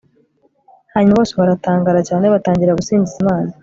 hanyuma 0.93 1.17
bose 1.19 1.33
baratangara 1.39 1.99
cyane 2.09 2.25
batangira 2.33 2.77
gusingiza 2.79 3.15
imana 3.23 3.49